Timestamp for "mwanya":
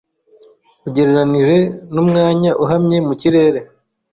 2.09-2.51